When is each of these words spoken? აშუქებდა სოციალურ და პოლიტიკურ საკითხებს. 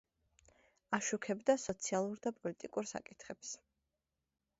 აშუქებდა 0.97 1.55
სოციალურ 1.63 2.21
და 2.23 2.31
პოლიტიკურ 2.39 2.89
საკითხებს. 2.93 3.53